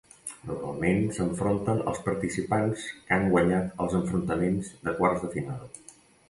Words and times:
Normalment 0.51 1.01
s'enfronten 1.17 1.83
els 1.91 2.01
participants 2.07 2.87
que 3.11 3.15
han 3.19 3.27
guanyat 3.35 3.77
els 3.85 3.95
enfrontaments 4.01 4.73
de 4.89 4.97
quarts 5.03 5.23
de 5.29 5.31
final. 5.37 5.63